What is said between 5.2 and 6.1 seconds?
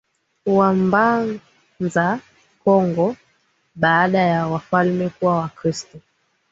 Wakristo